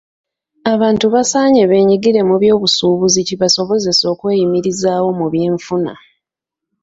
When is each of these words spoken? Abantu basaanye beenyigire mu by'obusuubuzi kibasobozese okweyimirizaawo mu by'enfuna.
Abantu 0.73 1.05
basaanye 1.13 1.61
beenyigire 1.69 2.21
mu 2.29 2.35
by'obusuubuzi 2.41 3.19
kibasobozese 3.27 4.03
okweyimirizaawo 4.13 5.09
mu 5.19 5.27
by'enfuna. 5.33 5.93